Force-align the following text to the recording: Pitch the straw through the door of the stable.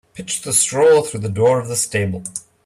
Pitch 0.15 0.41
the 0.41 0.51
straw 0.51 1.03
through 1.03 1.19
the 1.19 1.29
door 1.29 1.59
of 1.59 1.67
the 1.67 1.75
stable. 1.75 2.23